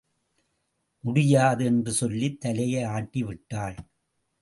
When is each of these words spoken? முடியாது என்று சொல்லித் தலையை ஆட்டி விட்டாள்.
முடியாது 1.03 1.65
என்று 1.65 1.91
சொல்லித் 1.91 2.39
தலையை 2.39 2.83
ஆட்டி 2.83 3.23
விட்டாள். 3.23 3.77